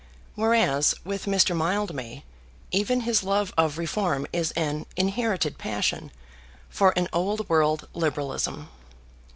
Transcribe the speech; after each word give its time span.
Whereas, 0.33 0.95
with 1.05 1.25
Mr. 1.27 1.55
Mildmay, 1.55 2.23
even 2.71 3.01
his 3.01 3.21
love 3.21 3.53
of 3.55 3.77
reform 3.77 4.25
is 4.33 4.49
an 4.53 4.87
inherited 4.97 5.59
passion 5.59 6.11
for 6.71 6.89
an 6.97 7.07
old 7.13 7.47
world 7.47 7.87
Liberalism. 7.93 8.69